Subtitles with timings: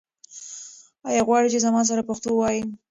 [1.09, 2.61] آیا غواړې چې زما سره پښتو ووایې؟